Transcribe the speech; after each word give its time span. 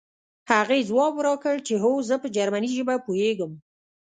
هغې 0.51 0.79
ځواب 0.89 1.13
راکړ 1.25 1.55
چې 1.67 1.75
هو 1.83 1.91
زه 2.09 2.15
په 2.23 2.27
جرمني 2.35 2.69
ژبه 2.77 2.95
پوهېږم 3.05 3.51